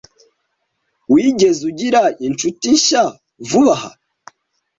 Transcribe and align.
Wigeze 1.13 1.61
ugira 1.69 2.01
inshuti 2.27 2.65
nshya 2.75 3.03
vuba 3.49 3.73
aha? 3.77 3.89